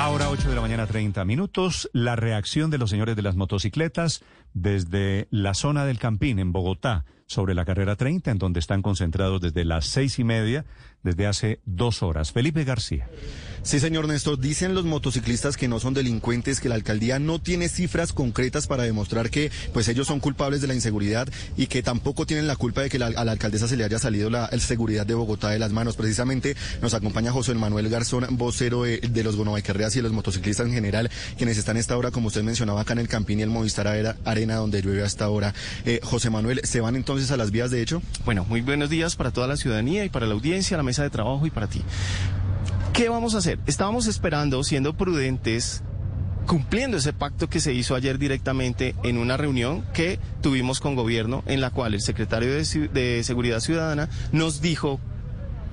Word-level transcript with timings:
Ahora 0.00 0.30
8 0.30 0.48
de 0.48 0.54
la 0.54 0.62
mañana 0.62 0.86
30 0.86 1.26
minutos, 1.26 1.90
la 1.92 2.16
reacción 2.16 2.70
de 2.70 2.78
los 2.78 2.88
señores 2.88 3.16
de 3.16 3.22
las 3.22 3.36
motocicletas 3.36 4.24
desde 4.54 5.28
la 5.30 5.52
zona 5.52 5.84
del 5.84 5.98
Campín 5.98 6.38
en 6.38 6.52
Bogotá 6.52 7.04
sobre 7.30 7.54
la 7.54 7.64
carrera 7.64 7.94
30 7.94 8.32
en 8.32 8.38
donde 8.38 8.58
están 8.58 8.82
concentrados 8.82 9.40
desde 9.40 9.64
las 9.64 9.86
seis 9.86 10.18
y 10.18 10.24
media 10.24 10.64
desde 11.04 11.28
hace 11.28 11.60
dos 11.64 12.02
horas. 12.02 12.32
Felipe 12.32 12.64
García. 12.64 13.08
Sí, 13.62 13.78
señor 13.78 14.08
Néstor. 14.08 14.38
Dicen 14.38 14.74
los 14.74 14.84
motociclistas 14.84 15.56
que 15.56 15.68
no 15.68 15.80
son 15.80 15.92
delincuentes, 15.92 16.60
que 16.60 16.68
la 16.68 16.74
alcaldía 16.74 17.18
no 17.18 17.40
tiene 17.40 17.68
cifras 17.68 18.12
concretas 18.12 18.66
para 18.66 18.84
demostrar 18.84 19.30
que 19.30 19.50
pues 19.72 19.86
ellos 19.88 20.06
son 20.06 20.18
culpables 20.18 20.60
de 20.62 20.66
la 20.66 20.74
inseguridad 20.74 21.28
y 21.58 21.66
que 21.66 21.82
tampoco 21.82 22.26
tienen 22.26 22.46
la 22.46 22.56
culpa 22.56 22.80
de 22.80 22.88
que 22.88 22.98
la, 22.98 23.06
a 23.06 23.24
la 23.24 23.32
alcaldesa 23.32 23.68
se 23.68 23.76
le 23.76 23.84
haya 23.84 23.98
salido 23.98 24.30
la 24.30 24.48
seguridad 24.58 25.06
de 25.06 25.14
Bogotá 25.14 25.50
de 25.50 25.58
las 25.58 25.72
manos. 25.72 25.96
Precisamente 25.96 26.56
nos 26.80 26.94
acompaña 26.94 27.32
José 27.32 27.54
Manuel 27.54 27.90
Garzón, 27.90 28.26
vocero 28.30 28.84
de, 28.84 28.98
de 28.98 29.24
los 29.24 29.36
Gonovaquerreas 29.36 29.94
y 29.96 30.02
los 30.02 30.12
motociclistas 30.12 30.66
en 30.66 30.72
general, 30.72 31.10
quienes 31.36 31.58
están 31.58 31.76
a 31.76 31.80
esta 31.80 31.96
hora, 31.96 32.10
como 32.10 32.28
usted 32.28 32.42
mencionaba, 32.42 32.80
acá 32.80 32.94
en 32.94 33.00
el 33.00 33.08
Campín 33.08 33.40
y 33.40 33.42
el 33.42 33.50
Movistar 33.50 34.16
Arena, 34.24 34.56
donde 34.56 34.82
llueve 34.82 35.02
hasta 35.02 35.26
ahora. 35.26 35.54
Eh, 35.84 36.00
José 36.02 36.30
Manuel, 36.30 36.62
¿se 36.64 36.80
van 36.80 36.96
entonces 36.96 37.19
a 37.28 37.36
las 37.36 37.50
vías 37.50 37.70
de 37.70 37.82
hecho? 37.82 38.00
Bueno, 38.24 38.46
muy 38.48 38.62
buenos 38.62 38.88
días 38.88 39.16
para 39.16 39.30
toda 39.30 39.46
la 39.46 39.56
ciudadanía 39.56 40.04
y 40.04 40.08
para 40.08 40.26
la 40.26 40.34
audiencia, 40.34 40.76
la 40.76 40.82
mesa 40.82 41.02
de 41.02 41.10
trabajo 41.10 41.44
y 41.46 41.50
para 41.50 41.66
ti. 41.66 41.82
¿Qué 42.94 43.08
vamos 43.08 43.34
a 43.34 43.38
hacer? 43.38 43.58
Estábamos 43.66 44.06
esperando, 44.06 44.64
siendo 44.64 44.94
prudentes, 44.94 45.82
cumpliendo 46.46 46.96
ese 46.96 47.12
pacto 47.12 47.48
que 47.48 47.60
se 47.60 47.72
hizo 47.72 47.94
ayer 47.94 48.18
directamente 48.18 48.94
en 49.04 49.18
una 49.18 49.36
reunión 49.36 49.84
que 49.92 50.18
tuvimos 50.42 50.80
con 50.80 50.96
gobierno, 50.96 51.42
en 51.46 51.60
la 51.60 51.70
cual 51.70 51.94
el 51.94 52.00
secretario 52.00 52.52
de, 52.52 52.88
de 52.92 53.22
Seguridad 53.22 53.60
Ciudadana 53.60 54.08
nos 54.32 54.60
dijo 54.60 54.98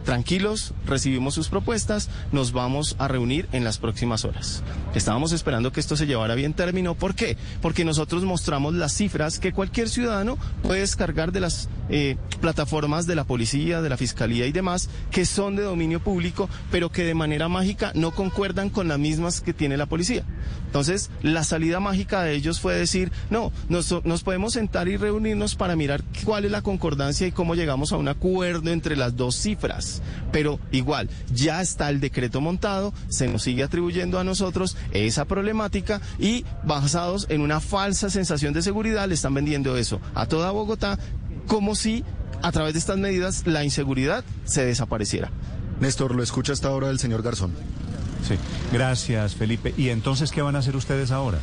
tranquilos, 0.08 0.74
recibimos 0.86 1.34
sus 1.34 1.50
propuestas, 1.50 2.10
nos 2.32 2.54
vamos 2.54 2.96
a 2.98 3.10
reunir 3.10 3.50
en 3.52 3.66
las 3.66 3.78
próximas 3.78 4.24
horas. 4.24 4.64
Estábamos 4.96 5.34
esperando 5.34 5.74
que 5.74 5.82
esto 5.82 5.98
se 5.98 6.08
llevara 6.08 6.34
bien 6.34 6.54
término. 6.54 6.96
¿Por 6.96 7.14
qué? 7.14 7.36
Porque 7.62 7.84
nosotros 7.84 8.24
mostramos 8.24 8.74
las 8.74 8.94
cifras 8.94 9.38
que 9.38 9.52
cualquier 9.52 9.90
ciudadano 9.90 10.38
puede 10.64 10.80
descargar 10.80 11.34
de 11.34 11.42
las 11.42 11.68
eh, 11.90 12.16
plataformas 12.40 13.06
de 13.06 13.16
la 13.16 13.26
policía, 13.26 13.82
de 13.82 13.90
la 13.90 13.98
fiscalía 13.98 14.46
y 14.46 14.54
demás, 14.54 14.90
que 15.12 15.26
son 15.26 15.58
de 15.58 15.64
dominio 15.64 16.00
público, 16.00 16.50
pero 16.72 16.90
que 16.90 17.04
de 17.04 17.14
manera 17.14 17.50
mágica 17.50 17.92
no 17.94 18.12
concuerdan 18.12 18.70
con 18.70 18.88
las 18.88 19.00
mismas 19.00 19.42
que 19.42 19.54
tiene 19.54 19.76
la 19.76 19.88
policía. 19.88 20.24
Entonces, 20.66 21.10
la 21.22 21.44
salida 21.44 21.80
mágica 21.80 22.24
de 22.24 22.34
ellos 22.34 22.60
fue 22.60 22.76
decir, 22.76 23.12
no, 23.30 23.52
nos, 23.70 24.04
nos 24.06 24.24
podemos 24.24 24.54
sentar 24.54 24.88
y 24.88 24.98
reunirnos 24.98 25.56
para 25.56 25.76
mirar 25.76 26.04
cuál 26.26 26.46
es 26.46 26.52
la 26.52 26.62
concordancia 26.62 27.28
y 27.28 27.32
cómo 27.32 27.56
llegamos 27.56 27.92
a 27.92 27.98
un 27.98 28.08
acuerdo 28.08 28.72
entre 28.72 28.96
las 28.96 29.16
dos 29.16 29.36
cifras. 29.36 30.02
Pero 30.32 30.60
igual, 30.72 31.10
ya 31.34 31.62
está 31.62 31.90
el 31.90 32.00
decreto 32.00 32.42
montado, 32.42 32.94
se 33.08 33.28
nos 33.28 33.44
sigue 33.44 33.64
atribuyendo 33.64 34.20
a 34.20 34.24
nosotros 34.24 34.78
esa 34.92 35.26
problemática 35.26 36.02
y 36.20 36.46
basados 36.64 37.28
en 37.30 37.42
una 37.42 37.60
falsa 37.60 38.10
sensación 38.10 38.54
de 38.54 38.62
seguridad 38.62 39.08
le 39.08 39.14
están 39.16 39.34
vendiendo 39.34 39.78
eso 39.78 40.00
a 40.14 40.26
toda 40.26 40.52
Bogotá 40.52 40.98
como 41.48 41.76
si 41.76 42.04
a 42.42 42.52
través 42.52 42.74
de 42.74 42.80
estas 42.80 42.98
medidas 42.98 43.48
la 43.48 43.64
inseguridad 43.64 44.24
se 44.46 44.66
desapareciera. 44.66 45.32
Néstor, 45.80 46.16
lo 46.16 46.24
escucha 46.24 46.54
hasta 46.54 46.68
ahora 46.68 46.90
el 46.90 47.00
señor 47.00 47.22
Garzón. 47.22 47.52
Sí, 48.24 48.36
gracias 48.72 49.36
Felipe. 49.36 49.74
¿Y 49.78 49.90
entonces 49.90 50.32
qué 50.32 50.42
van 50.42 50.56
a 50.56 50.60
hacer 50.60 50.76
ustedes 50.76 51.12
ahora? 51.12 51.40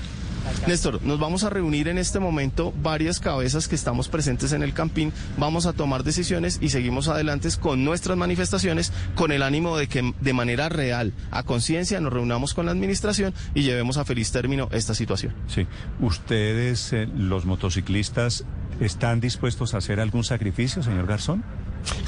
Néstor, 0.67 1.03
nos 1.03 1.19
vamos 1.19 1.45
a 1.45 1.51
reunir 1.51 1.89
en 1.89 1.99
este 1.99 2.19
momento 2.19 2.73
varias 2.83 3.21
cabezas 3.21 3.69
que 3.69 3.75
estamos 3.75 4.09
presentes 4.09 4.53
en 4.53 4.63
el 4.63 4.73
Campín, 4.73 5.13
vamos 5.37 5.67
a 5.67 5.73
tomar 5.73 6.05
decisiones 6.05 6.59
y 6.61 6.71
seguimos 6.71 7.09
adelante 7.09 7.49
con 7.61 7.85
nuestras 7.85 8.17
manifestaciones 8.17 8.93
con 9.15 9.33
el 9.33 9.43
ánimo 9.43 9.77
de 9.77 9.89
que 9.89 10.15
de 10.21 10.33
manera 10.33 10.69
real, 10.69 11.13
a 11.31 11.43
conciencia, 11.43 12.01
nos 12.01 12.13
reunamos 12.13 12.55
con 12.55 12.67
la 12.67 12.73
administración 12.73 13.35
y 13.55 13.63
llevemos 13.63 13.97
a 13.97 14.05
feliz 14.05 14.31
término 14.33 14.69
esta 14.73 14.95
situación. 14.95 15.35
Sí, 15.49 15.67
ustedes, 16.01 16.93
eh, 16.93 17.09
los 17.15 17.45
motociclistas, 17.45 18.45
¿están 18.81 19.21
dispuestos 19.21 19.75
a 19.75 19.79
hacer 19.79 20.01
algún 20.01 20.25
sacrificio, 20.25 20.83
señor 20.83 21.07
Garzón? 21.07 21.45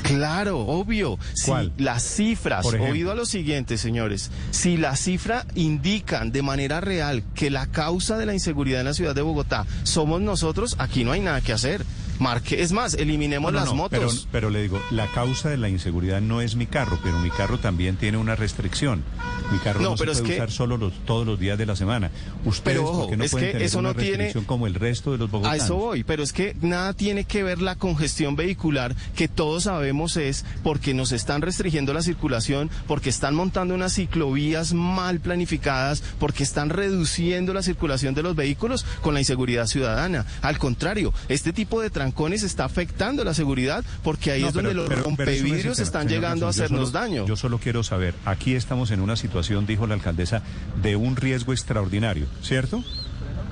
Claro, 0.03 0.60
obvio. 0.60 1.19
¿Cuál? 1.44 1.72
Si 1.76 1.82
las 1.82 2.03
cifras, 2.03 2.66
oído 2.66 3.10
a 3.10 3.14
lo 3.14 3.26
siguiente, 3.26 3.78
señores, 3.78 4.31
si 4.50 4.76
las 4.76 5.00
cifras 5.00 5.47
indican 5.54 6.32
de 6.32 6.42
manera 6.42 6.81
real 6.81 7.22
que 7.34 7.50
la 7.50 7.66
causa 7.66 8.16
de 8.16 8.26
la 8.26 8.34
inseguridad 8.34 8.81
en 8.81 8.86
la 8.86 8.94
ciudad 8.94 9.15
de 9.15 9.22
Bogotá 9.22 9.66
somos 9.82 10.20
nosotros, 10.20 10.76
aquí 10.78 11.04
no 11.04 11.12
hay 11.12 11.20
nada 11.20 11.41
que 11.41 11.53
hacer. 11.53 11.84
Marque, 12.19 12.62
es 12.62 12.72
más, 12.72 12.94
eliminemos 12.94 13.53
no, 13.53 13.59
no, 13.59 13.65
las 13.65 13.75
no, 13.75 13.77
motos. 13.77 13.99
Pero, 13.99 14.31
pero, 14.32 14.50
le 14.50 14.62
digo, 14.62 14.81
la 14.91 15.06
causa 15.09 15.49
de 15.49 15.56
la 15.56 15.69
inseguridad 15.69 16.21
no 16.21 16.41
es 16.41 16.56
mi 16.56 16.66
carro, 16.66 16.99
pero 17.03 17.19
mi 17.19 17.31
carro 17.31 17.59
también 17.59 17.97
tiene 17.97 18.19
una 18.19 18.37
restricción. 18.37 19.04
Mi 19.53 19.59
carro 19.59 19.81
no, 19.81 19.94
pero 19.97 20.15
se 20.15 20.22
puede 20.22 20.34
es 20.34 20.38
que... 20.38 20.43
usar 20.43 20.50
solo 20.50 20.77
los, 20.77 20.93
todos 21.04 21.27
los 21.27 21.38
días 21.38 21.59
de 21.59 21.66
la 21.66 21.77
semana. 21.77 22.10
Ustedes, 22.44 22.78
pero, 22.78 22.84
ojo, 22.88 23.00
¿por 23.03 23.10
qué 23.10 23.16
no 23.16 23.25
es 23.25 23.31
pueden 23.31 23.49
que 23.49 23.53
tener 23.53 23.66
eso 23.66 23.78
una 23.78 23.88
no 23.91 23.94
tiene... 23.94 24.16
restricción 24.16 24.44
como 24.44 24.66
el 24.66 24.75
resto 24.75 25.12
de 25.12 25.19
los 25.19 25.31
bogotanos? 25.31 25.62
A 25.62 25.65
eso 25.65 25.77
voy, 25.77 26.04
pero 26.04 26.22
es 26.22 26.32
que 26.32 26.56
nada 26.60 26.93
tiene 26.94 27.25
que 27.25 27.43
ver 27.43 27.60
la 27.60 27.77
congestión 27.77 28.37
vehicular, 28.37 28.94
que 29.15 29.28
todos 29.28 29.65
sabemos 29.65 30.16
es 30.16 30.44
porque 30.62 30.94
nos 30.94 31.12
están 31.12 31.43
restringiendo 31.43 31.93
la 31.93 32.03
circulación, 32.03 32.71
porque 32.87 33.10
están 33.10 33.34
montando 33.34 33.75
unas 33.75 33.94
ciclovías 33.94 34.72
mal 34.72 35.21
planificadas, 35.21 36.03
porque 36.19 36.43
están 36.43 36.71
reduciendo 36.71 37.53
la 37.53 37.62
circulación 37.62 38.15
de 38.15 38.22
los 38.22 38.34
vehículos 38.37 38.84
con 39.00 39.15
la 39.15 39.21
inseguridad 39.21 39.66
ciudadana. 39.66 40.27
Al 40.43 40.59
contrario, 40.59 41.12
este 41.28 41.53
tipo 41.53 41.81
de 41.81 41.91
trancones 42.06 42.44
está 42.44 42.65
afectando 42.65 43.25
la 43.25 43.34
seguridad, 43.34 43.84
porque 44.05 44.31
ahí 44.31 44.43
No, 44.43 44.49
es 44.49 44.55
donde 44.55 44.71
pero- 44.71 44.83
los 44.84 44.91
es 44.93 45.03
rompevidrios 45.03 45.78
están 45.81 46.09
llegando 46.09 46.47
a 46.47 46.50
hacernos 46.50 46.89
solo- 46.91 47.00
daño. 47.00 47.27
Yo 47.27 47.34
solo 47.37 47.59
quiero 47.59 47.83
saber, 47.83 48.15
aquí 48.25 48.55
estamos 48.55 48.91
en 48.93 49.00
una 49.00 49.17
situación, 49.17 49.67
dijo 49.67 49.87
la 49.89 49.94
alcaldesa, 49.94 50.43
de 50.83 50.95
un 50.95 51.16
riesgo 51.16 51.53
extraordinario, 51.53 52.27
¿cierto? 52.43 52.84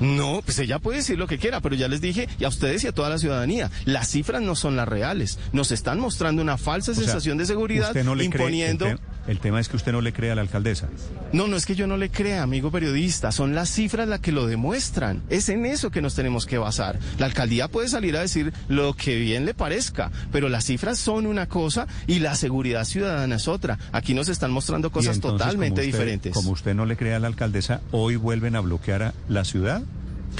No, 0.00 0.42
pues 0.44 0.58
ella 0.58 0.78
puede 0.78 0.98
decir 0.98 1.18
lo 1.18 1.26
que 1.26 1.38
quiera, 1.38 1.60
pero 1.60 1.74
ya 1.76 1.88
les 1.88 2.00
dije, 2.00 2.28
y 2.38 2.44
a 2.44 2.48
ustedes 2.48 2.84
y 2.84 2.86
a 2.88 2.92
toda 2.92 3.08
la 3.10 3.18
ciudadanía, 3.18 3.70
las 3.84 4.08
cifras 4.08 4.42
no 4.42 4.54
son 4.56 4.76
las 4.76 4.88
reales. 4.88 5.38
Nos 5.52 5.70
están 5.70 6.00
mostrando 6.00 6.42
una 6.42 6.58
falsa 6.58 6.92
O 6.92 6.94
sea, 6.94 7.04
sensación 7.04 7.38
de 7.38 7.46
seguridad 7.46 7.88
usted 7.88 8.04
no 8.04 8.14
le 8.14 8.24
cree- 8.24 8.34
imponiendo... 8.40 8.86
el, 8.86 8.96
te- 8.98 9.02
el 9.26 9.38
tema 9.40 9.58
es 9.58 9.68
que 9.70 9.76
usted 9.76 9.92
no 9.92 10.02
le 10.02 10.12
cree 10.12 10.30
a 10.32 10.34
la 10.34 10.42
alcaldesa. 10.42 10.88
No, 11.32 11.46
no 11.46 11.56
es 11.56 11.64
que 11.64 11.74
yo 11.74 11.86
no 11.86 11.96
le 11.96 12.10
crea, 12.10 12.42
amigo 12.42 12.70
periodista, 12.70 13.32
son 13.32 13.54
las 13.54 13.70
cifras 13.70 14.06
las 14.06 14.20
que 14.20 14.32
lo 14.32 14.46
demuestran. 14.46 15.22
Es 15.30 15.48
en 15.48 15.64
eso 15.64 15.90
que 15.90 16.02
nos 16.02 16.14
tenemos 16.14 16.44
que 16.44 16.58
basar. 16.58 16.98
La 17.18 17.26
alcaldía 17.26 17.68
puede 17.68 17.88
salir 17.88 18.16
a 18.16 18.20
decir 18.20 18.52
lo 18.68 18.92
que 18.94 19.16
bien 19.16 19.46
le 19.46 19.54
parezca, 19.54 20.10
pero 20.30 20.48
las 20.50 20.64
cifras 20.66 20.98
son 20.98 21.26
una 21.26 21.48
cosa 21.48 21.86
y 22.06 22.18
la 22.18 22.34
seguridad 22.34 22.84
ciudadana 22.84 23.36
es 23.36 23.48
otra. 23.48 23.78
Aquí 23.92 24.12
nos 24.12 24.28
están 24.28 24.50
mostrando 24.50 24.90
cosas 24.92 25.16
entonces, 25.16 25.38
totalmente 25.38 25.76
como 25.80 25.86
usted- 25.86 25.98
diferentes. 25.98 26.32
Como 26.34 26.50
usted 26.50 26.74
no 26.74 26.84
le 26.84 26.96
cree 26.98 27.14
a 27.14 27.18
la 27.18 27.28
alcaldesa, 27.28 27.80
hoy 27.92 28.16
vuelven 28.16 28.56
a 28.56 28.60
bloquear 28.60 29.02
a 29.02 29.14
la 29.28 29.44
ciudad. 29.44 29.82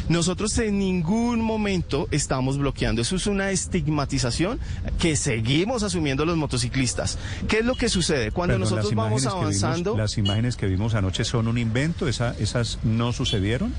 Nosotros 0.08 0.56
en 0.58 0.78
ningún 0.78 1.40
momento 1.40 2.08
estamos 2.10 2.58
bloqueando. 2.58 3.00
Eso 3.02 3.16
es 3.16 3.26
una 3.26 3.50
estigmatización 3.50 4.60
que 4.98 5.16
seguimos 5.16 5.82
asumiendo 5.82 6.24
los 6.26 6.36
motociclistas. 6.36 7.18
¿Qué 7.48 7.58
es 7.60 7.64
lo 7.64 7.74
que 7.74 7.88
sucede? 7.88 8.30
Cuando 8.30 8.54
Perdón, 8.54 8.70
nosotros 8.70 8.94
vamos 8.94 9.22
vimos- 9.22 9.34
avanzando... 9.34 9.96
las 9.96 10.18
imágenes 10.18 10.56
que 10.56 10.66
vimos 10.66 10.94
anoche 10.94 11.24
son 11.24 11.48
un 11.48 11.58
invento, 11.58 12.06
esa, 12.08 12.34
esas 12.38 12.78
no 12.84 13.12
sucedieron. 13.12 13.72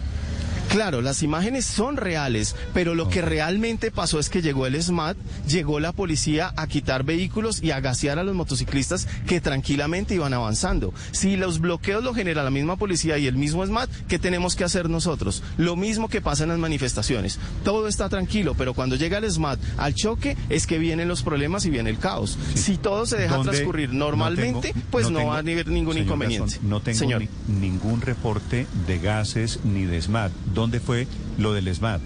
Claro, 0.75 1.01
las 1.01 1.24
imágenes 1.24 1.63
son 1.63 1.95
reales, 1.95 2.54
pero 2.74 2.95
lo 2.95 3.07
que 3.07 3.22
realmente 3.22 3.92
pasó 3.92 4.19
es 4.19 4.27
que 4.30 4.42
llegó 4.42 4.68
el 4.68 4.75
SMAT, 4.83 5.16
llegó 5.48 5.80
la 5.80 5.94
policía 5.94 6.51
a 6.57 6.68
quitar 6.68 7.06
vehículos 7.06 7.63
y 7.63 7.72
a 7.72 7.80
gasear 7.80 8.19
a 8.19 8.25
los 8.25 8.36
motociclistas 8.36 9.07
que 9.25 9.39
tranquilamente 9.39 10.16
iban 10.16 10.33
avanzando. 10.33 10.94
Si 11.13 11.38
los 11.38 11.62
bloqueos 11.62 12.04
lo 12.04 12.13
genera 12.13 12.44
la 12.44 12.50
misma 12.50 12.75
policía 12.75 13.18
y 13.18 13.25
el 13.25 13.38
mismo 13.38 13.66
SMAT, 13.66 13.89
¿qué 14.10 14.19
tenemos 14.19 14.57
que 14.57 14.66
hacer 14.66 14.89
nosotros? 14.89 15.44
Lo 15.56 15.77
mismo 15.77 16.10
que 16.10 16.19
pasa 16.19 16.44
en 16.44 16.50
las 16.50 16.60
manifestaciones. 16.60 17.39
Todo 17.63 17.88
está 17.88 18.10
tranquilo, 18.10 18.54
pero 18.57 18.74
cuando 18.74 18.98
llega 18.98 19.19
el 19.19 19.31
SMAT 19.31 19.62
al 19.78 19.95
choque 19.95 20.36
es 20.50 20.68
que 20.68 20.78
vienen 20.78 21.07
los 21.07 21.24
problemas 21.24 21.66
y 21.66 21.69
viene 21.69 21.89
el 21.89 22.00
caos. 22.00 22.38
Si 22.54 22.75
todo 22.75 23.06
se 23.06 23.16
deja 23.16 23.42
transcurrir 23.44 23.94
No 23.94 24.07
normalmente, 24.07 24.74
pues 24.92 25.10
no, 25.10 25.25
va 25.25 25.36
a 25.38 25.39
haber 25.39 25.69
ningún 25.69 25.94
señor 25.94 26.06
inconveniente. 26.06 26.57
No 26.63 26.81
tengo 26.81 27.00
Señor. 27.00 27.21
ni- 27.21 27.60
ningún 27.62 28.01
reporte 28.01 28.68
de 28.86 29.00
gases 29.00 29.62
ni 29.63 29.86
de 29.86 30.01
SMAT. 30.01 30.33
¿Dónde 30.54 30.64
fue 30.79 31.07
lo 31.38 31.53
del 31.53 31.73
SMAT? 31.73 32.01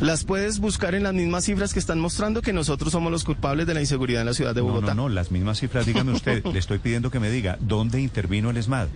Las 0.00 0.24
puedes 0.24 0.60
buscar 0.60 0.94
en 0.94 1.02
las 1.02 1.14
mismas 1.14 1.44
cifras 1.44 1.72
que 1.72 1.78
están 1.80 1.98
mostrando 1.98 2.40
que 2.42 2.52
nosotros 2.52 2.92
somos 2.92 3.10
los 3.10 3.24
culpables 3.24 3.66
de 3.66 3.74
la 3.74 3.80
inseguridad 3.80 4.20
en 4.20 4.26
la 4.26 4.34
ciudad 4.34 4.54
de 4.54 4.60
No, 4.60 4.68
Bogotá. 4.68 4.94
no, 4.94 5.04
no, 5.04 5.08
las 5.08 5.30
mismas 5.32 5.58
cifras. 5.58 5.86
Dígame 5.86 6.12
usted, 6.12 6.44
le 6.44 6.58
estoy 6.58 6.78
pidiendo 6.78 7.10
que 7.10 7.18
me 7.20 7.30
diga 7.30 7.56
dónde 7.60 8.00
intervino 8.00 8.50
el 8.50 8.56
ESMAD. 8.58 8.88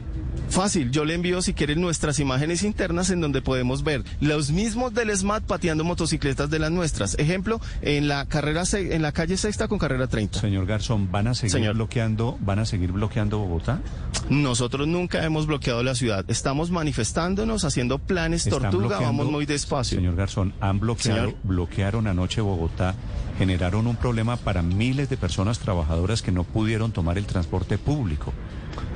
Fácil, 0.49 0.90
yo 0.90 1.05
le 1.05 1.14
envío 1.14 1.40
si 1.43 1.55
quieren 1.55 1.81
nuestras 1.81 2.19
imágenes 2.20 2.62
internas 2.62 3.11
en 3.11 3.20
donde 3.20 3.40
podemos 3.40 3.82
ver 3.84 4.05
los 4.20 4.50
mismos 4.50 4.93
del 4.93 5.17
SMAT 5.17 5.44
pateando 5.44 5.84
motocicletas 5.84 6.50
de 6.50 6.58
las 6.58 6.70
nuestras. 6.70 7.19
Ejemplo, 7.19 7.61
en 7.81 8.08
la 8.08 8.26
carrera 8.26 8.62
en 8.73 9.02
la 9.02 9.12
calle 9.12 9.37
Sexta 9.37 9.67
con 9.69 9.79
carrera 9.79 10.06
30. 10.06 10.40
Señor 10.40 10.67
Garzón, 10.67 11.11
¿van 11.11 11.26
a 11.26 11.34
seguir 11.34 11.52
Señor. 11.52 11.75
bloqueando, 11.75 12.37
van 12.40 12.58
a 12.58 12.64
seguir 12.67 12.93
bloqueando 12.93 13.38
Bogotá? 13.38 13.81
Nosotros 14.29 14.87
nunca 14.87 15.25
hemos 15.25 15.46
bloqueado 15.46 15.82
la 15.82 15.94
ciudad. 15.94 16.25
Estamos 16.29 16.70
manifestándonos, 16.70 17.64
haciendo 17.64 17.99
planes 17.99 18.44
tortuga, 18.44 19.00
vamos 19.00 19.31
muy 19.31 19.46
despacio. 19.46 19.99
Señor 19.99 20.17
Garzón, 20.17 20.52
han 20.61 20.81
bloqueado, 20.81 21.26
Señor. 21.31 21.37
bloquearon 21.43 22.06
anoche 22.06 22.40
Bogotá, 22.40 22.94
generaron 23.38 23.87
un 23.87 23.96
problema 23.96 24.37
para 24.37 24.62
miles 24.62 25.08
de 25.08 25.17
personas 25.17 25.58
trabajadoras 25.58 26.23
que 26.23 26.32
no 26.32 26.44
pudieron 26.44 26.93
tomar 26.93 27.19
el 27.19 27.26
transporte 27.26 27.79
público. 27.79 28.32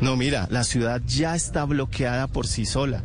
No, 0.00 0.16
mira, 0.16 0.46
la 0.50 0.64
ciudad 0.64 1.00
ya 1.06 1.34
está 1.34 1.64
bloqueada 1.64 2.26
por 2.26 2.46
sí 2.46 2.66
sola. 2.66 3.02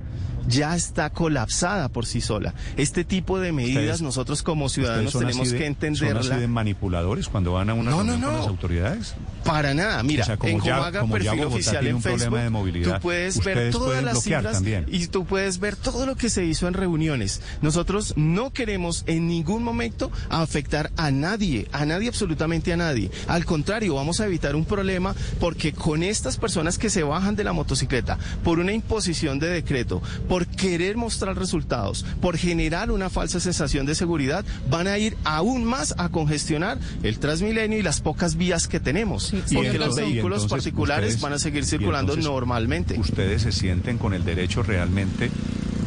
Ya 0.48 0.76
está 0.76 1.10
colapsada 1.12 1.90
por 1.90 2.06
sí 2.06 2.22
sola. 2.22 2.54
Este 2.78 3.04
tipo 3.04 3.40
de 3.40 3.52
medidas 3.52 3.84
Ustedes- 3.84 4.02
nosotros 4.02 4.44
como 4.44 4.66
¿Ustedes 4.66 4.86
ciudadanos 4.88 5.12
son 5.14 5.22
tenemos 5.22 5.50
de- 5.52 5.58
que 5.58 5.64
¿Son 5.64 5.68
entenderla. 5.68 6.20
así 6.20 6.42
de 6.42 6.48
manipuladores 6.48 7.28
cuando 7.30 7.54
van 7.54 7.70
a 7.70 7.74
una 7.74 7.92
No, 7.92 8.04
no, 8.04 8.14
con 8.28 8.38
las 8.38 8.48
autoridades? 8.48 9.14
Para 9.44 9.74
nada, 9.74 10.02
mira, 10.04 10.24
O 10.24 10.26
sea, 10.26 10.38
como 10.38 10.52
en 10.54 10.62
ya- 10.62 10.78
Comaga, 10.78 11.00
como 11.02 11.18
ya 11.18 11.24
perfil 11.32 11.40
Bogotá 11.46 11.56
oficial 11.56 11.88
en 11.88 11.96
un 11.96 12.02
problema 12.02 12.22
Facebook, 12.24 12.40
de 12.44 12.50
movilidad, 12.50 12.96
tú 12.96 13.02
puedes 13.02 13.44
ver 13.44 13.72
todas 13.72 14.04
las 14.04 14.22
cifras 14.24 14.54
también. 14.54 14.86
y 14.88 15.08
tú 15.08 15.26
puedes 15.26 15.60
ver 15.60 15.76
todo 15.76 16.06
lo 16.06 16.16
que 16.16 16.30
se 16.30 16.46
hizo 16.46 16.68
en 16.68 16.74
reuniones. 16.74 17.42
Nosotros 17.62 18.14
no 18.18 18.52
queremos 18.52 19.04
en 19.08 19.28
ningún 19.28 19.64
momento 19.64 20.12
afectar 20.30 20.92
a 20.98 21.12
nadie, 21.12 21.68
a 21.72 21.86
nadie 21.86 22.08
absolutamente 22.10 22.72
a 22.74 22.78
nadie. 22.78 23.10
Al 23.28 23.46
contrario, 23.46 23.96
vamos 23.96 24.20
a 24.22 24.26
evitar 24.26 24.56
un 24.56 24.66
problema 24.66 25.16
porque 25.40 25.74
con 25.74 26.04
estas 26.04 26.38
personas 26.38 26.78
que 26.78 26.90
se 26.90 27.04
bajan 27.04 27.36
de 27.36 27.44
la 27.44 27.54
motocicleta 27.54 28.18
por 28.44 28.60
una 28.60 28.74
imposición 28.74 29.40
de 29.40 29.48
decreto, 29.50 30.02
por 30.32 30.48
querer 30.48 30.96
mostrar 30.96 31.38
resultados, 31.38 32.06
por 32.22 32.38
generar 32.38 32.90
una 32.90 33.10
falsa 33.10 33.42
sensación 33.42 33.86
de 33.86 33.96
seguridad, 33.96 34.46
van 34.70 34.88
a 34.88 34.98
ir 34.98 35.18
aún 35.26 35.66
más 35.66 35.94
a 35.98 36.08
congestionar 36.08 36.78
el 37.04 37.20
Transmilenio 37.20 37.78
y 37.78 37.82
las 37.82 38.00
pocas 38.00 38.38
vías 38.38 38.70
que 38.70 38.80
tenemos. 38.80 39.24
Sí, 39.46 39.54
porque 39.54 39.78
los 39.78 39.94
vehículos 39.94 40.48
particulares 40.48 41.08
ustedes- 41.16 41.22
van 41.22 41.34
a 41.34 41.38
seguir 41.38 41.66
circulando 41.66 42.16
normalmente. 42.16 42.98
Ustedes 42.98 43.42
se 43.42 43.52
sienten 43.52 43.98
con 43.98 44.14
el 44.14 44.24
derecho 44.24 44.64
realmente 44.64 45.30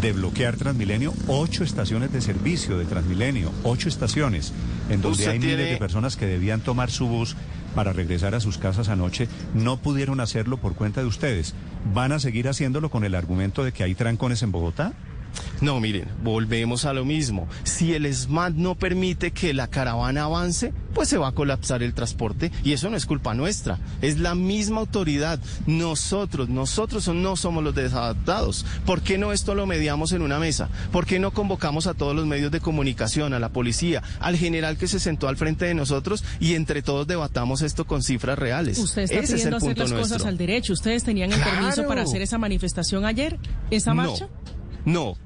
de 0.02 0.12
bloquear 0.12 0.56
Transmilenio, 0.58 1.14
ocho 1.26 1.64
estaciones 1.64 2.12
de 2.12 2.20
servicio 2.20 2.76
de 2.76 2.84
Transmilenio, 2.84 3.50
ocho 3.62 3.88
estaciones, 3.88 4.52
en 4.90 5.00
donde 5.00 5.20
Usted 5.20 5.30
hay 5.30 5.38
miles 5.38 5.70
de 5.70 5.76
personas 5.78 6.16
que 6.16 6.26
debían 6.26 6.60
tomar 6.60 6.90
su 6.90 7.06
bus 7.06 7.34
para 7.74 7.92
regresar 7.92 8.34
a 8.34 8.40
sus 8.40 8.58
casas 8.58 8.88
anoche, 8.88 9.28
no 9.54 9.76
pudieron 9.76 10.20
hacerlo 10.20 10.56
por 10.56 10.74
cuenta 10.74 11.00
de 11.00 11.06
ustedes. 11.06 11.54
¿Van 11.92 12.12
a 12.12 12.20
seguir 12.20 12.48
haciéndolo 12.48 12.90
con 12.90 13.04
el 13.04 13.14
argumento 13.14 13.64
de 13.64 13.72
que 13.72 13.84
hay 13.84 13.94
trancones 13.94 14.42
en 14.42 14.52
Bogotá? 14.52 14.92
No, 15.60 15.80
miren, 15.80 16.08
volvemos 16.22 16.84
a 16.84 16.92
lo 16.92 17.04
mismo. 17.04 17.48
Si 17.64 17.94
el 17.94 18.12
SMAT 18.12 18.54
no 18.54 18.74
permite 18.74 19.30
que 19.32 19.54
la 19.54 19.68
caravana 19.68 20.24
avance, 20.24 20.72
pues 20.94 21.08
se 21.08 21.18
va 21.18 21.28
a 21.28 21.32
colapsar 21.32 21.82
el 21.82 21.94
transporte 21.94 22.52
y 22.62 22.72
eso 22.72 22.90
no 22.90 22.96
es 22.96 23.06
culpa 23.06 23.34
nuestra. 23.34 23.78
Es 24.02 24.18
la 24.18 24.34
misma 24.34 24.80
autoridad. 24.80 25.40
Nosotros, 25.66 26.48
nosotros 26.48 27.08
no 27.08 27.36
somos 27.36 27.64
los 27.64 27.74
desadaptados. 27.74 28.64
¿Por 28.86 29.02
qué 29.02 29.18
no 29.18 29.32
esto 29.32 29.54
lo 29.54 29.66
mediamos 29.66 30.12
en 30.12 30.22
una 30.22 30.38
mesa? 30.38 30.68
¿Por 30.92 31.06
qué 31.06 31.18
no 31.18 31.32
convocamos 31.32 31.86
a 31.86 31.94
todos 31.94 32.14
los 32.14 32.26
medios 32.26 32.52
de 32.52 32.60
comunicación, 32.60 33.34
a 33.34 33.38
la 33.38 33.48
policía, 33.48 34.02
al 34.20 34.36
general 34.36 34.76
que 34.76 34.86
se 34.86 35.00
sentó 35.00 35.28
al 35.28 35.36
frente 35.36 35.64
de 35.64 35.74
nosotros 35.74 36.24
y 36.40 36.54
entre 36.54 36.82
todos 36.82 37.06
debatamos 37.06 37.62
esto 37.62 37.86
con 37.86 38.02
cifras 38.02 38.38
reales? 38.38 38.78
Usted 38.78 39.02
está 39.02 39.16
Ese 39.16 39.36
es 39.36 39.44
el 39.46 39.54
hacer 39.54 39.68
punto 39.74 39.82
las 39.82 39.92
cosas 39.92 40.24
al 40.24 40.36
derecho. 40.36 40.72
¿Ustedes 40.72 41.04
tenían 41.04 41.32
el 41.32 41.40
Claro. 41.40 41.56
permiso 41.58 41.86
para 41.88 42.02
hacer 42.02 42.22
esa 42.22 42.38
manifestación 42.38 43.04
ayer, 43.04 43.38
esa 43.70 43.94
marcha? 43.94 44.26
No, 44.26 44.43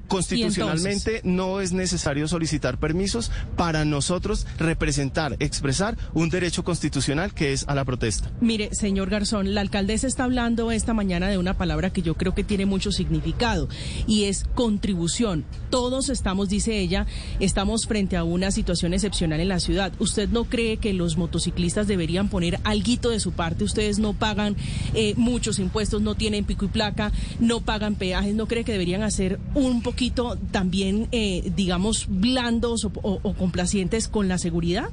constitucionalmente 0.07 1.21
no 1.23 1.61
es 1.61 1.71
necesario 1.71 2.27
solicitar 2.27 2.79
permisos 2.79 3.31
para 3.55 3.85
nosotros 3.85 4.47
representar, 4.57 5.35
expresar 5.39 5.97
un 6.13 6.29
derecho 6.29 6.63
constitucional 6.63 7.33
que 7.33 7.53
es 7.53 7.65
a 7.67 7.75
la 7.75 7.85
protesta. 7.85 8.31
Mire, 8.41 8.73
señor 8.73 9.09
Garzón, 9.09 9.53
la 9.53 9.61
alcaldesa 9.61 10.07
está 10.07 10.23
hablando 10.23 10.71
esta 10.71 10.93
mañana 10.93 11.29
de 11.29 11.37
una 11.37 11.57
palabra 11.57 11.91
que 11.91 12.01
yo 12.01 12.15
creo 12.15 12.33
que 12.33 12.43
tiene 12.43 12.65
mucho 12.65 12.91
significado 12.91 13.69
y 14.07 14.25
es 14.25 14.45
contribución. 14.55 15.45
Todos 15.69 16.09
estamos, 16.09 16.49
dice 16.49 16.79
ella, 16.79 17.05
estamos 17.39 17.85
frente 17.85 18.17
a 18.17 18.23
una 18.23 18.51
situación 18.51 18.93
excepcional 18.93 19.39
en 19.39 19.49
la 19.49 19.59
ciudad. 19.59 19.93
¿Usted 19.99 20.29
no 20.29 20.45
cree 20.45 20.77
que 20.77 20.93
los 20.93 21.17
motociclistas 21.17 21.87
deberían 21.87 22.29
poner 22.29 22.59
alguito 22.63 23.09
de 23.09 23.19
su 23.19 23.31
parte? 23.31 23.63
Ustedes 23.63 23.99
no 23.99 24.13
pagan 24.13 24.55
eh, 24.93 25.13
muchos 25.15 25.59
impuestos, 25.59 26.01
no 26.01 26.15
tienen 26.15 26.45
pico 26.45 26.65
y 26.65 26.69
placa, 26.69 27.11
no 27.39 27.61
pagan 27.61 27.95
peajes. 27.95 28.33
¿No 28.33 28.47
cree 28.47 28.63
que 28.63 28.71
deberían 28.71 29.03
hacer 29.03 29.39
un 29.55 29.81
poquito 29.81 30.37
también, 30.51 31.07
eh, 31.11 31.51
digamos, 31.55 32.05
blandos 32.07 32.85
o- 32.85 32.91
o- 33.01 33.19
o 33.23 33.33
complacientes 33.33 34.07
con 34.07 34.27
la 34.27 34.37
seguridad? 34.37 34.89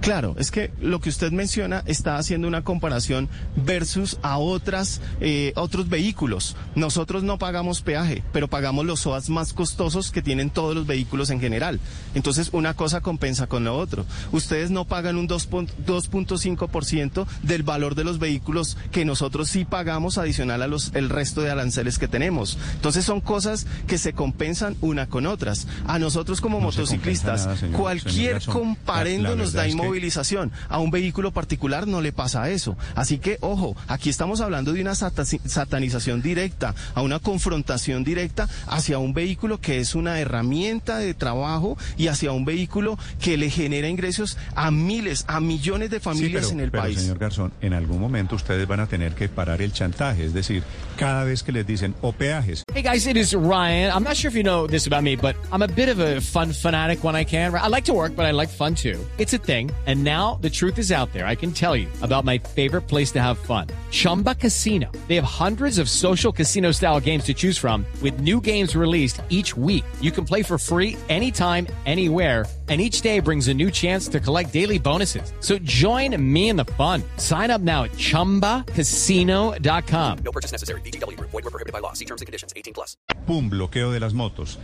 Claro, 0.00 0.34
es 0.38 0.50
que 0.50 0.70
lo 0.80 1.00
que 1.00 1.08
usted 1.10 1.30
menciona 1.32 1.82
está 1.86 2.16
haciendo 2.16 2.48
una 2.48 2.62
comparación 2.62 3.28
versus 3.56 4.18
a 4.22 4.38
otras 4.38 5.00
eh, 5.20 5.52
otros 5.56 5.88
vehículos. 5.88 6.56
Nosotros 6.74 7.22
no 7.22 7.38
pagamos 7.38 7.82
peaje, 7.82 8.22
pero 8.32 8.48
pagamos 8.48 8.84
los 8.86 9.00
SOAS 9.00 9.28
más 9.30 9.52
costosos 9.52 10.10
que 10.10 10.22
tienen 10.22 10.50
todos 10.50 10.74
los 10.74 10.86
vehículos 10.86 11.30
en 11.30 11.40
general. 11.40 11.80
Entonces, 12.14 12.50
una 12.52 12.74
cosa 12.74 13.00
compensa 13.00 13.46
con 13.46 13.64
lo 13.64 13.76
otro. 13.76 14.06
Ustedes 14.32 14.70
no 14.70 14.84
pagan 14.86 15.16
un 15.16 15.26
2 15.26 15.50
pun- 15.50 15.68
2.5% 15.86 17.26
del 17.42 17.62
valor 17.62 17.94
de 17.94 18.04
los 18.04 18.18
vehículos 18.18 18.76
que 18.92 19.04
nosotros 19.04 19.48
sí 19.48 19.64
pagamos 19.64 20.18
adicional 20.18 20.62
a 20.62 20.66
los 20.66 20.92
el 20.94 21.08
resto 21.08 21.40
de 21.42 21.50
aranceles 21.50 21.98
que 21.98 22.08
tenemos. 22.08 22.58
Entonces, 22.74 23.04
son 23.04 23.20
cosas 23.20 23.66
que 23.86 23.98
se 23.98 24.12
compensan 24.12 24.76
una 24.80 25.06
con 25.06 25.26
otras. 25.26 25.66
A 25.86 25.98
nosotros 25.98 26.40
como 26.40 26.58
No 26.58 26.64
motociclistas, 26.66 27.46
nada, 27.46 27.56
señor- 27.56 27.78
cualquier 27.80 28.40
señor 28.40 28.58
comparendo 28.58 29.30
La- 29.30 29.30
la 29.30 29.36
nos 29.36 29.52
que- 29.64 29.70
inmovilización. 29.72 30.52
A 30.68 30.78
un 30.78 30.90
vehículo 30.90 31.30
particular 31.32 31.86
no 31.86 32.00
le 32.00 32.12
pasa 32.12 32.48
eso. 32.50 32.76
Así 32.94 33.18
que, 33.18 33.38
ojo, 33.40 33.76
aquí 33.88 34.10
estamos 34.10 34.40
hablando 34.40 34.72
de 34.72 34.80
una 34.82 34.94
sata- 34.94 35.24
satanización 35.24 36.22
directa, 36.22 36.74
a 36.94 37.02
una 37.02 37.18
confrontación 37.18 38.04
directa 38.04 38.48
hacia 38.66 38.98
un 38.98 39.12
vehículo 39.14 39.60
que 39.60 39.78
es 39.80 39.94
una 39.94 40.18
herramienta 40.20 40.98
de 40.98 41.14
trabajo 41.14 41.76
y 41.96 42.08
hacia 42.08 42.32
un 42.32 42.44
vehículo 42.44 42.98
que 43.20 43.36
le 43.36 43.50
genera 43.50 43.88
ingresos 43.88 44.36
a 44.54 44.70
miles, 44.70 45.24
a 45.28 45.40
millones 45.40 45.90
de 45.90 45.98
Sí, 45.98 46.04
familias 46.04 46.42
pero, 46.46 46.52
en 46.52 46.60
el 46.60 46.70
pero, 46.70 46.82
país. 46.84 47.00
señor 47.00 47.18
Garzón, 47.18 47.52
en 47.60 47.72
algún 47.74 48.00
momento 48.00 48.36
ustedes 48.36 48.66
van 48.66 48.80
a 48.80 48.86
tener 48.86 49.14
que 49.14 49.28
parar 49.28 49.60
el 49.62 49.72
chantaje, 49.72 50.24
es 50.24 50.32
decir, 50.34 50.62
cada 50.96 51.24
vez 51.24 51.42
que 51.42 51.52
les 51.52 51.66
dicen 51.66 51.94
o 52.02 52.12
peajes, 52.12 52.62
Hey 52.74 52.82
guys, 52.82 53.06
it 53.06 53.16
is 53.16 53.32
Ryan. 53.32 53.90
I'm 53.92 54.04
not 54.04 54.14
sure 54.14 54.28
if 54.30 54.34
you 54.36 54.42
know 54.42 54.66
this 54.66 54.86
about 54.86 55.02
me, 55.02 55.16
but 55.16 55.34
I'm 55.52 55.62
a 55.62 55.66
bit 55.66 55.88
of 55.88 55.98
a 56.00 56.20
fun 56.20 56.52
fanatic 56.54 57.02
when 57.04 57.14
I 57.16 57.24
can. 57.24 57.54
I 57.54 57.68
like 57.68 57.84
to 57.86 57.92
work, 57.92 58.14
but 58.14 58.24
I 58.26 58.32
like 58.32 58.48
fun 58.50 58.74
too. 58.74 58.98
It's 59.18 59.32
a 59.34 59.38
thing. 59.50 59.70
And 59.86 60.04
now 60.04 60.38
the 60.40 60.48
truth 60.48 60.78
is 60.78 60.92
out 60.92 61.12
there. 61.12 61.26
I 61.26 61.34
can 61.34 61.50
tell 61.50 61.74
you 61.74 61.88
about 62.02 62.24
my 62.24 62.38
favorite 62.38 62.82
place 62.82 63.10
to 63.12 63.20
have 63.20 63.36
fun. 63.36 63.66
Chumba 63.90 64.36
Casino. 64.36 64.92
They 65.08 65.16
have 65.16 65.24
hundreds 65.24 65.78
of 65.78 65.90
social 65.90 66.30
casino 66.30 66.70
style 66.72 67.00
games 67.00 67.24
to 67.24 67.34
choose 67.34 67.58
from 67.58 67.84
with 68.00 68.20
new 68.20 68.40
games 68.40 68.76
released 68.76 69.20
each 69.28 69.56
week. 69.56 69.84
You 70.00 70.12
can 70.12 70.24
play 70.24 70.44
for 70.44 70.56
free 70.56 70.96
anytime, 71.08 71.66
anywhere. 71.84 72.46
And 72.68 72.80
each 72.80 73.00
day 73.00 73.18
brings 73.18 73.48
a 73.48 73.54
new 73.54 73.72
chance 73.72 74.06
to 74.08 74.20
collect 74.20 74.52
daily 74.52 74.78
bonuses. 74.78 75.32
So 75.40 75.58
join 75.58 76.14
me 76.22 76.50
in 76.50 76.56
the 76.56 76.66
fun. 76.78 77.02
Sign 77.16 77.50
up 77.50 77.60
now 77.60 77.82
at 77.82 77.90
chumbacasino.com. 77.98 80.18
No 80.24 80.30
purchase 80.30 80.52
necessary. 80.52 80.80
VGW 80.82 81.16
Group. 81.16 81.30
Void 81.30 81.42
were 81.42 81.50
prohibited 81.50 81.72
by 81.72 81.80
law. 81.80 81.94
See 81.94 82.04
terms 82.04 82.22
and 82.22 82.28
conditions. 82.28 82.52
18 82.54 82.74
plus. 82.74 82.96
¡pum!, 83.26 83.50
bloqueo 83.50 83.90
de 83.90 83.98
las 83.98 84.14
motos. 84.14 84.60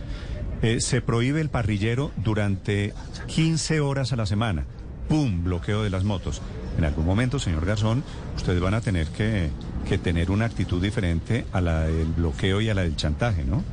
Eh, 0.61 0.79
se 0.79 1.01
prohíbe 1.01 1.41
el 1.41 1.49
parrillero 1.49 2.13
durante 2.15 2.93
15 3.27 3.81
horas 3.81 4.13
a 4.13 4.15
la 4.15 4.25
semana. 4.25 4.65
¡Pum!, 5.09 5.43
bloqueo 5.43 5.83
de 5.83 5.89
las 5.89 6.03
motos. 6.03 6.41
En 6.77 6.83
algún 6.85 7.05
momento, 7.05 7.39
señor 7.39 7.65
Garzón, 7.65 8.03
ustedes 8.35 8.59
van 8.61 8.73
a 8.75 8.81
tener 8.81 9.07
que, 9.07 9.49
que 9.89 9.97
tener 9.97 10.29
una 10.29 10.45
actitud 10.45 10.81
diferente 10.81 11.45
a 11.51 11.59
la 11.61 11.81
del 11.87 12.05
bloqueo 12.07 12.61
y 12.61 12.69
a 12.69 12.75
la 12.75 12.83
del 12.83 12.95
chantaje, 12.95 13.43
¿no? 13.43 13.63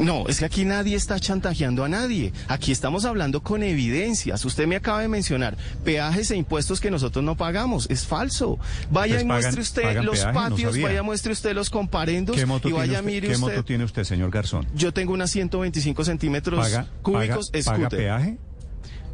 No, 0.00 0.26
es 0.28 0.40
que 0.40 0.44
aquí 0.44 0.64
nadie 0.66 0.96
está 0.96 1.18
chantajeando 1.18 1.82
a 1.84 1.88
nadie. 1.88 2.32
Aquí 2.48 2.72
estamos 2.72 3.06
hablando 3.06 3.42
con 3.42 3.62
evidencias. 3.62 4.44
Usted 4.44 4.66
me 4.66 4.76
acaba 4.76 5.00
de 5.00 5.08
mencionar 5.08 5.56
peajes 5.84 6.30
e 6.30 6.36
impuestos 6.36 6.80
que 6.80 6.90
nosotros 6.90 7.24
no 7.24 7.36
pagamos. 7.36 7.86
Es 7.88 8.04
falso. 8.06 8.58
Vaya 8.90 9.14
Pues 9.14 9.24
y 9.24 9.26
pagan- 9.28 9.42
muestre 9.42 9.62
usted 9.62 10.02
los 10.02 10.18
peaje, 10.18 10.32
no 10.34 10.38
patios, 10.50 10.72
sabía. 10.72 10.86
vaya 10.88 11.02
muestre 11.02 11.32
usted 11.32 11.54
los 11.54 11.70
comparendos 11.70 12.36
¿Qué 12.36 12.44
moto, 12.44 12.68
y 12.68 12.72
tiene 12.72 12.78
vaya 12.86 12.98
usted, 12.98 13.06
mire 13.12 13.28
¿qué 13.28 13.34
usted. 13.34 13.46
moto 13.48 13.64
tiene 13.64 13.84
usted, 13.84 14.04
señor 14.04 14.30
Garzón? 14.30 14.66
Yo 14.74 14.92
tengo 14.92 15.14
unas 15.14 15.30
125 15.30 16.04
centímetros 16.04 16.58
¿Paga, 16.60 16.86
cúbicos 17.00 17.50
paga, 17.50 17.64
paga 17.64 17.88
peaje? 17.88 18.36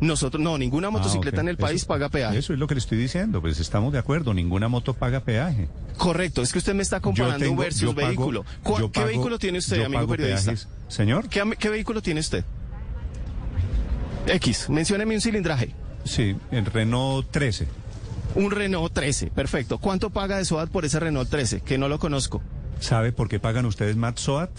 Nosotros, 0.02 0.42
no, 0.42 0.58
ninguna 0.58 0.90
motocicleta 0.90 1.36
Ah, 1.36 1.40
ok. 1.40 1.44
en 1.44 1.48
el 1.48 1.56
país 1.56 1.76
Eso- 1.82 1.86
paga 1.86 2.08
peaje. 2.08 2.36
Eso 2.36 2.52
es 2.52 2.58
lo 2.58 2.66
que 2.66 2.74
le 2.74 2.80
estoy 2.80 2.98
diciendo, 2.98 3.40
pues 3.40 3.60
estamos 3.60 3.92
de 3.92 4.00
acuerdo, 4.00 4.34
ninguna 4.34 4.66
moto 4.68 4.94
paga 4.94 5.20
peaje. 5.20 5.68
Correcto, 5.96 6.42
es 6.42 6.50
que 6.52 6.58
usted 6.58 6.74
me 6.74 6.82
está 6.82 6.98
comparando 7.00 7.38
tengo- 7.44 7.62
versus 7.62 7.94
pago- 7.94 8.06
vehículo. 8.08 8.44
¿Cuál- 8.64 8.80
yo 8.82 8.90
¿Qué 8.90 9.00
pago- 9.00 9.06
vehículo 9.06 9.38
tiene 9.38 9.58
usted, 9.58 9.84
amigo 9.84 10.08
periodista? 10.08 10.50
peajes. 10.52 10.68
Señor, 10.88 11.28
¿Qué, 11.28 11.40
am- 11.40 11.54
qué 11.58 11.68
vehículo 11.70 12.02
tiene 12.02 12.20
usted? 12.20 12.44
X, 14.26 14.68
mencióneme 14.68 15.14
un 15.14 15.20
cilindraje. 15.20 15.74
Sí, 16.04 16.36
el 16.50 16.64
Renault 16.66 17.30
13. 17.30 17.66
Un 18.34 18.50
Renault 18.50 18.92
13, 18.92 19.28
perfecto. 19.28 19.78
¿Cuánto 19.78 20.10
paga 20.10 20.38
de 20.38 20.44
SOAT 20.44 20.70
por 20.70 20.84
ese 20.84 20.98
Renault 20.98 21.28
13? 21.30 21.60
Que 21.60 21.78
no 21.78 21.88
lo 21.88 21.98
conozco. 21.98 22.42
¿Sabe 22.80 23.12
por 23.12 23.28
qué 23.28 23.38
pagan 23.38 23.66
ustedes 23.66 23.94
más 23.96 24.14
SOAT? 24.20 24.50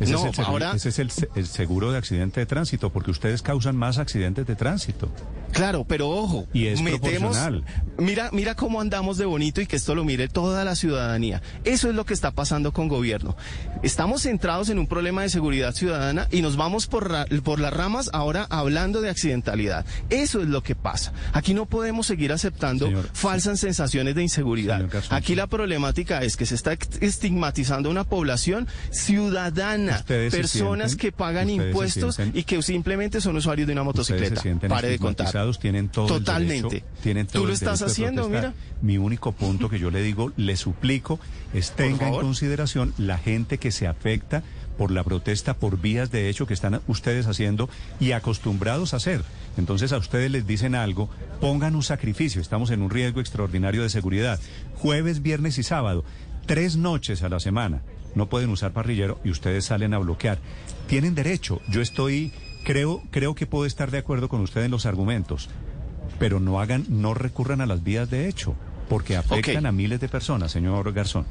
Ese 0.00 0.12
No, 0.12 0.26
es, 0.26 0.38
el, 0.38 0.44
ahora- 0.44 0.72
ese 0.74 0.88
es 0.88 0.98
el 0.98 1.46
seguro 1.46 1.92
de 1.92 1.98
accidente 1.98 2.40
de 2.40 2.46
tránsito, 2.46 2.90
porque 2.90 3.10
ustedes 3.10 3.42
causan 3.42 3.76
más 3.76 3.98
accidentes 3.98 4.46
de 4.46 4.56
tránsito. 4.56 5.08
Claro, 5.52 5.84
pero 5.86 6.08
ojo, 6.08 6.46
Y 6.52 6.66
es 6.66 6.80
metemos, 6.82 7.36
mira, 7.98 8.30
mira 8.32 8.54
cómo 8.54 8.80
andamos 8.80 9.18
de 9.18 9.24
bonito 9.26 9.60
y 9.60 9.66
que 9.66 9.76
esto 9.76 9.94
lo 9.94 10.04
mire 10.04 10.28
toda 10.28 10.64
la 10.64 10.74
ciudadanía. 10.74 11.42
Eso 11.64 11.88
es 11.90 11.94
lo 11.94 12.04
que 12.06 12.14
está 12.14 12.30
pasando 12.32 12.72
con 12.72 12.88
gobierno. 12.88 13.36
Estamos 13.82 14.22
centrados 14.22 14.70
en 14.70 14.78
un 14.78 14.86
problema 14.86 15.22
de 15.22 15.28
seguridad 15.28 15.74
ciudadana 15.74 16.26
y 16.30 16.40
nos 16.42 16.56
vamos 16.56 16.86
por, 16.86 17.10
ra- 17.10 17.26
por 17.44 17.60
las 17.60 17.72
ramas 17.72 18.10
ahora 18.12 18.46
hablando 18.50 19.00
de 19.02 19.10
accidentalidad. 19.10 19.84
Eso 20.10 20.40
es 20.40 20.48
lo 20.48 20.62
que 20.62 20.74
pasa. 20.74 21.12
Aquí 21.32 21.52
no 21.54 21.66
podemos 21.66 22.06
seguir 22.06 22.32
aceptando 22.32 22.86
Señor, 22.86 23.08
falsas 23.12 23.60
sensaciones 23.60 24.14
de 24.14 24.22
inseguridad. 24.22 24.80
Aquí 25.10 25.34
la 25.34 25.46
problemática 25.46 26.22
es 26.22 26.36
que 26.36 26.46
se 26.46 26.54
está 26.54 26.72
estigmatizando 27.00 27.90
una 27.90 28.04
población 28.04 28.66
ciudadana, 28.90 30.02
personas 30.30 30.92
sienten- 30.92 30.98
que 31.00 31.12
pagan 31.12 31.48
impuestos 31.50 32.16
sienten- 32.18 32.36
y 32.38 32.44
que 32.44 32.62
simplemente 32.62 33.20
son 33.20 33.36
usuarios 33.36 33.66
de 33.66 33.72
una 33.74 33.82
motocicleta. 33.82 34.40
Pare 34.68 34.88
de 34.88 34.98
contar. 34.98 35.26
Tienen 35.58 35.88
todo 35.88 36.16
el 36.16 36.24
Totalmente. 36.24 36.68
derecho, 36.68 36.86
tienen 37.02 37.26
todo 37.26 37.42
Tú 37.42 37.46
lo 37.46 37.52
el 37.52 37.54
estás 37.54 37.82
haciendo, 37.82 38.28
mira. 38.28 38.54
Mi 38.80 38.98
único 38.98 39.32
punto 39.32 39.68
que 39.68 39.78
yo 39.78 39.90
le 39.90 40.02
digo, 40.02 40.32
le 40.36 40.56
suplico, 40.56 41.20
es 41.54 41.72
tenga 41.72 42.08
en 42.08 42.14
consideración 42.14 42.94
la 42.98 43.18
gente 43.18 43.58
que 43.58 43.70
se 43.70 43.86
afecta 43.86 44.42
por 44.78 44.90
la 44.90 45.04
protesta, 45.04 45.54
por 45.54 45.80
vías 45.80 46.10
de 46.10 46.28
hecho 46.28 46.46
que 46.46 46.54
están 46.54 46.80
ustedes 46.86 47.26
haciendo 47.26 47.68
y 48.00 48.12
acostumbrados 48.12 48.94
a 48.94 48.96
hacer. 48.96 49.22
Entonces 49.56 49.92
a 49.92 49.98
ustedes 49.98 50.30
les 50.30 50.46
dicen 50.46 50.74
algo, 50.74 51.10
pongan 51.40 51.76
un 51.76 51.82
sacrificio, 51.82 52.40
estamos 52.40 52.70
en 52.70 52.82
un 52.82 52.90
riesgo 52.90 53.20
extraordinario 53.20 53.82
de 53.82 53.90
seguridad. 53.90 54.40
Jueves, 54.76 55.22
viernes 55.22 55.58
y 55.58 55.62
sábado, 55.62 56.04
tres 56.46 56.76
noches 56.76 57.22
a 57.22 57.28
la 57.28 57.40
semana. 57.40 57.82
No 58.14 58.28
pueden 58.28 58.50
usar 58.50 58.72
parrillero 58.72 59.18
y 59.24 59.30
ustedes 59.30 59.64
salen 59.66 59.94
a 59.94 59.98
bloquear. 59.98 60.38
Tienen 60.86 61.14
derecho. 61.14 61.60
Yo 61.68 61.80
estoy, 61.80 62.32
creo, 62.64 63.02
creo 63.10 63.34
que 63.34 63.46
puedo 63.46 63.66
estar 63.66 63.90
de 63.90 63.98
acuerdo 63.98 64.28
con 64.28 64.40
usted 64.40 64.64
en 64.64 64.70
los 64.70 64.86
argumentos, 64.86 65.48
pero 66.18 66.40
no 66.40 66.60
hagan, 66.60 66.84
no 66.88 67.14
recurran 67.14 67.60
a 67.60 67.66
las 67.66 67.82
vías 67.82 68.10
de 68.10 68.28
hecho, 68.28 68.54
porque 68.88 69.16
afectan 69.16 69.66
a 69.66 69.72
miles 69.72 70.00
de 70.00 70.08
personas, 70.08 70.52
señor 70.52 70.92
Garzón. 70.92 71.26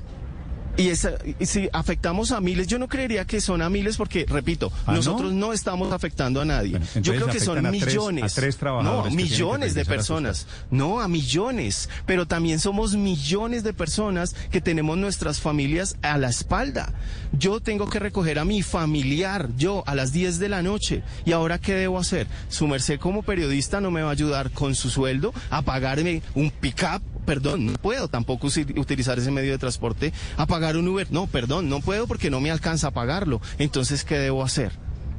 Y, 0.78 0.88
esa- 0.90 1.16
y 1.40 1.46
si 1.46 1.70
afectamos 1.74 2.32
a 2.32 2.40
miles, 2.42 2.68
yo 2.68 2.80
no 2.80 2.88
creería 2.88 3.26
que 3.26 3.42
son 3.42 3.62
a 3.62 3.70
miles 3.70 3.98
porque, 3.98 4.26
repito, 4.28 4.72
¿Ah, 4.86 4.92
no? 4.92 4.94
nosotros 4.98 5.34
no? 5.34 5.54
estamos 5.54 5.92
afectando 5.92 6.42
a 6.42 6.46
nadie. 6.46 6.72
Bueno, 6.72 6.86
yo 7.02 7.14
creo 7.14 7.28
que 7.28 7.40
son 7.40 7.60
tres- 7.60 7.72
millones. 7.72 8.24
a 8.32 8.42
tres 8.42 8.58
trabajadores 8.58 9.12
no, 9.12 9.16
millones 9.18 9.74
de 9.74 9.82
a 9.82 9.86
personas. 9.86 10.48
No, 10.72 11.02
a 11.02 11.08
millones. 11.08 11.90
Pero 12.06 12.26
también 12.26 12.60
somos 12.60 12.96
millones 12.96 13.64
de 13.64 13.74
personas 13.74 14.36
que 14.52 14.62
tenemos 14.62 14.98
nuestras 14.98 15.40
familias 15.42 15.98
a 16.02 16.18
la 16.18 16.30
espalda. 16.30 16.94
Yo 17.38 17.60
tengo 17.60 17.90
que 17.90 18.00
recoger 18.00 18.40
a 18.40 18.46
mi 18.46 18.62
familiar, 18.64 19.50
yo, 19.58 19.84
a 19.88 19.96
las 19.96 20.12
10 20.14 20.40
de 20.40 20.50
la 20.50 20.62
noche. 20.62 21.04
¿Y 21.26 21.34
ahora 21.34 21.60
qué 21.60 21.76
debo 21.76 22.00
hacer? 22.00 22.28
Su 22.50 22.68
merced 22.68 23.00
como 23.00 23.24
periodista 23.24 23.82
no 23.82 23.92
me 23.92 24.02
va 24.02 24.10
a 24.10 24.14
ayudar 24.14 24.52
con 24.52 24.76
su 24.76 24.90
sueldo 24.90 25.34
a 25.50 25.62
pagarme 25.62 26.22
un 26.36 26.50
pick-up 26.52 27.02
perdón, 27.26 27.68
no 27.68 27.74
puedo 27.74 28.08
tampoco 28.08 28.48
utilizar 28.78 29.20
ese 29.20 29.30
medio 29.30 29.52
de 29.52 29.60
transporte 29.60 30.12
a 30.38 30.48
pagar 30.48 30.61
un 30.78 30.88
Uber. 30.88 31.08
No, 31.12 31.28
perdón, 31.28 31.70
no 31.70 31.80
puedo 31.82 32.08
porque 32.08 32.30
no 32.30 32.40
me 32.42 32.52
alcanza 32.52 32.88
a 32.88 32.92
pagarlo. 32.92 33.42
Entonces, 33.60 34.04
¿qué 34.04 34.18
debo 34.18 34.44
hacer? 34.44 34.72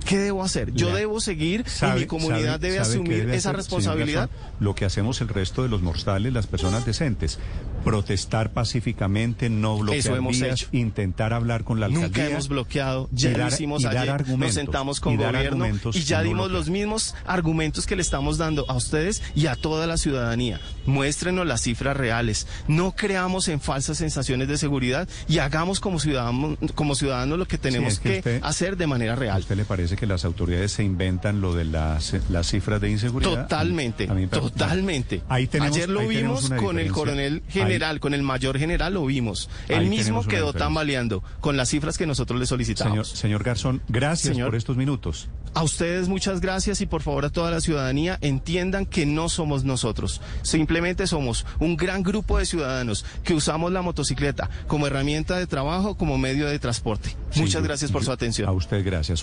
¿Qué 0.06 0.18
debo 0.18 0.42
hacer? 0.42 0.72
Yo 0.72 0.92
debo 0.92 1.20
seguir 1.20 1.62
y 1.66 1.70
¿Sabe- 1.70 2.00
mi 2.00 2.06
comunidad 2.06 2.54
sabe- 2.54 2.58
debe 2.70 2.76
sabe 2.84 2.88
asumir 2.94 3.18
debe 3.18 3.36
esa 3.36 3.50
hacer, 3.50 3.56
responsabilidad. 3.56 4.30
Lo 4.58 4.74
que 4.74 4.84
hacemos 4.84 5.20
el 5.20 5.28
resto 5.28 5.62
de 5.62 5.68
los 5.68 5.80
mortales, 5.82 6.32
las 6.32 6.48
personas 6.48 6.84
decentes, 6.84 7.38
protestar 7.84 8.52
pacíficamente, 8.52 9.50
no 9.50 9.78
bloquear 9.78 9.98
Eso 10.06 10.16
hemos 10.16 10.38
vías, 10.40 10.60
hecho. 10.62 10.68
intentar 10.72 11.32
hablar 11.32 11.64
con 11.64 11.80
la 11.80 11.86
alcaldía. 11.86 12.08
Nunca 12.08 12.26
hemos 12.26 12.48
bloqueado, 12.48 13.08
ya 13.12 13.30
y 13.30 13.32
lo 13.32 13.38
dar- 13.38 13.52
hicimos 13.52 13.80
y 13.82 13.84
dar 13.84 13.96
ayer, 13.98 14.38
nos 14.38 14.54
sentamos 14.54 15.00
con 15.00 15.14
y 15.14 15.16
dar 15.16 15.34
gobierno 15.34 15.66
y 15.92 16.00
ya 16.02 16.22
dimos 16.22 16.48
bloquear. 16.48 16.58
los 16.58 16.70
mismos 16.70 17.14
argumentos 17.26 17.86
que 17.86 17.96
le 17.96 18.02
estamos 18.02 18.38
dando 18.38 18.64
a 18.68 18.74
ustedes 18.74 19.22
y 19.34 19.46
a 19.46 19.56
toda 19.56 19.86
la 19.86 19.96
ciudadanía. 19.96 20.60
Muéstrenos 20.86 21.46
las 21.46 21.62
cifras 21.62 21.96
reales, 21.96 22.46
no 22.68 22.92
creamos 22.92 23.48
en 23.48 23.60
falsas 23.60 23.98
sensaciones 23.98 24.48
de 24.48 24.58
seguridad 24.58 25.08
y 25.28 25.38
hagamos 25.38 25.80
como 25.80 25.98
ciudadanos, 26.00 26.58
como 26.74 26.94
ciudadanos 26.94 27.38
lo 27.38 27.46
que 27.46 27.58
tenemos 27.58 27.94
es 27.94 28.00
que 28.00 28.10
que, 28.10 28.18
usted- 28.18 28.40
hacer 28.42 28.76
de 28.76 28.86
manera 28.86 29.12
¿A 29.12 29.16
real. 29.16 29.40
usted 29.40 29.56
le 29.56 29.64
parece 29.64 29.96
que 29.96 30.06
las 30.06 30.24
autoridades 30.24 30.72
se 30.72 30.84
inventan 30.84 31.40
lo 31.40 31.54
de 31.54 31.64
las, 31.64 32.14
las 32.30 32.48
cifras 32.48 32.80
de 32.80 32.90
inseguridad? 32.90 33.42
Totalmente, 33.42 34.04
A 34.04 34.14
mí- 34.14 34.22
a 34.22 34.24
mí 34.24 34.28
totalmente. 34.28 35.22
Ahí 35.28 35.46
tenemos- 35.46 35.76
Ayer 35.76 35.88
lo 35.88 36.00
ahí 36.00 36.08
vimos 36.08 36.50
con 36.50 36.78
el 36.78 36.90
coronel 36.92 37.42
general, 37.48 37.71
con 38.00 38.14
el 38.14 38.22
mayor 38.22 38.58
general 38.58 38.94
lo 38.94 39.06
vimos. 39.06 39.48
Él 39.68 39.86
mismo 39.86 40.24
quedó 40.26 40.52
tambaleando 40.52 41.22
con 41.40 41.56
las 41.56 41.68
cifras 41.70 41.98
que 41.98 42.06
nosotros 42.06 42.38
le 42.38 42.46
Señor, 42.46 42.48
solicitamos. 42.66 43.08
señor 43.08 43.42
Garzón, 43.42 43.82
gracias 43.88 44.34
Señor. 44.34 44.48
por 44.50 44.56
estos 44.56 44.76
minutos. 44.76 45.28
A 45.54 45.62
ustedes 45.62 46.08
muchas 46.08 46.40
gracias 46.40 46.80
y 46.80 46.86
por 46.86 47.02
favor 47.02 47.24
a 47.26 47.30
toda 47.30 47.50
la 47.50 47.60
ciudadanía 47.60 48.18
entiendan 48.22 48.86
que 48.86 49.04
no 49.06 49.28
somos 49.28 49.64
nosotros. 49.64 50.20
Simplemente 50.42 51.06
somos 51.06 51.44
un 51.58 51.76
gran 51.76 52.02
grupo 52.02 52.38
de 52.38 52.46
ciudadanos 52.46 53.04
que 53.24 53.34
usamos 53.34 53.70
la 53.72 53.82
motocicleta 53.82 54.48
como 54.66 54.86
herramienta 54.86 55.36
de 55.38 55.46
trabajo, 55.46 55.96
como 55.96 56.16
medio 56.18 56.46
de 56.46 56.58
transporte. 56.58 57.16
Sí, 57.30 57.40
muchas 57.40 57.62
gracias 57.62 57.90
por 57.90 58.02
yo- 58.02 58.06
su 58.06 58.12
atención. 58.12 58.48
A 58.48 58.52
usted 58.52 58.84
gracias. 58.84 59.22